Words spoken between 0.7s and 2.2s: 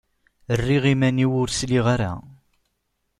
iman-iw ur sliɣ ara.